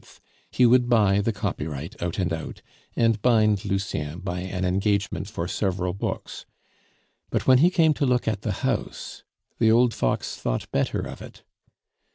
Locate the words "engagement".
4.65-5.27